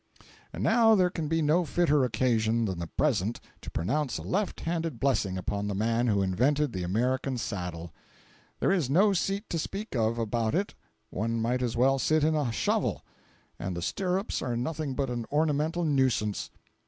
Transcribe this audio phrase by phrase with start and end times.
[0.51, 4.61] And now there can be no fitter occasion than the present to pronounce a left
[4.61, 7.93] handed blessing upon the man who invented the American saddle.
[8.59, 12.51] There is no seat to speak of about it—one might as well sit in a
[12.51, 16.49] shovel—and the stirrups are nothing but an ornamental nuisance.